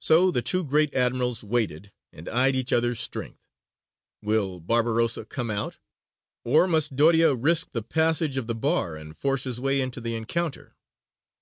[0.00, 3.48] So the two great admirals waited and eyed each other's strength.
[4.20, 5.78] Will Barbarossa come out?
[6.44, 10.00] Or must Doria risk the passage of the bar and force his way in to
[10.02, 10.76] the encounter?